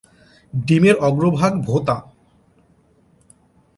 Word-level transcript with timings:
ডিমের 0.53 0.95
অগ্রভাগ 0.99 1.51
ভোঁতা। 1.65 1.97